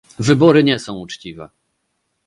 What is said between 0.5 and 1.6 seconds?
nie są uczciwe